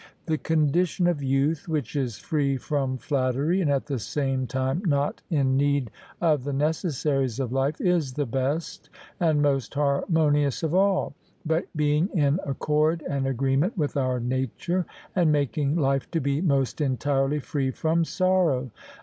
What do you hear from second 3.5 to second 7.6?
and at the same time not in need of the necessaries of